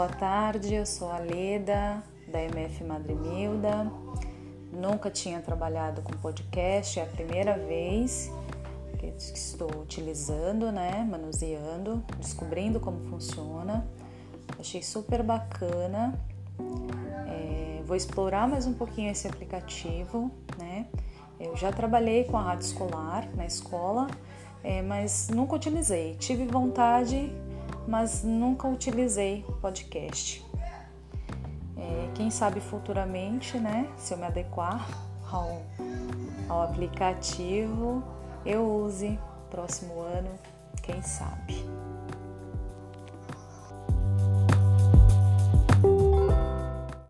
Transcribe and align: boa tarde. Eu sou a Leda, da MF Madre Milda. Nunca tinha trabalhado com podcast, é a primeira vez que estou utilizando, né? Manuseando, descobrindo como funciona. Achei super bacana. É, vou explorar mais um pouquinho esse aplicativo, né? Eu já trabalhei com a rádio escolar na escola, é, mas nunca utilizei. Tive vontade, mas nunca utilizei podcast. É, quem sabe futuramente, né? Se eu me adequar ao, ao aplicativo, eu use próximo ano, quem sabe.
boa 0.00 0.08
tarde. 0.08 0.72
Eu 0.72 0.86
sou 0.86 1.12
a 1.12 1.18
Leda, 1.18 2.02
da 2.26 2.40
MF 2.40 2.82
Madre 2.84 3.14
Milda. 3.14 3.92
Nunca 4.72 5.10
tinha 5.10 5.42
trabalhado 5.42 6.00
com 6.00 6.10
podcast, 6.14 6.98
é 6.98 7.02
a 7.02 7.06
primeira 7.06 7.58
vez 7.58 8.32
que 8.96 9.08
estou 9.18 9.70
utilizando, 9.82 10.72
né? 10.72 11.06
Manuseando, 11.06 12.02
descobrindo 12.18 12.80
como 12.80 12.98
funciona. 13.10 13.86
Achei 14.58 14.82
super 14.82 15.22
bacana. 15.22 16.18
É, 17.28 17.82
vou 17.84 17.94
explorar 17.94 18.48
mais 18.48 18.66
um 18.66 18.72
pouquinho 18.72 19.10
esse 19.10 19.28
aplicativo, 19.28 20.30
né? 20.58 20.86
Eu 21.38 21.54
já 21.58 21.70
trabalhei 21.70 22.24
com 22.24 22.38
a 22.38 22.42
rádio 22.42 22.64
escolar 22.64 23.28
na 23.36 23.44
escola, 23.44 24.06
é, 24.64 24.80
mas 24.80 25.28
nunca 25.28 25.56
utilizei. 25.56 26.14
Tive 26.14 26.46
vontade, 26.46 27.30
mas 27.86 28.22
nunca 28.22 28.68
utilizei 28.68 29.44
podcast. 29.60 30.44
É, 31.76 32.10
quem 32.14 32.30
sabe 32.30 32.60
futuramente, 32.60 33.58
né? 33.58 33.88
Se 33.96 34.14
eu 34.14 34.18
me 34.18 34.24
adequar 34.24 34.86
ao, 35.30 35.62
ao 36.48 36.62
aplicativo, 36.62 38.02
eu 38.44 38.64
use 38.66 39.18
próximo 39.50 40.00
ano, 40.00 40.30
quem 40.82 41.02
sabe. 41.02 41.59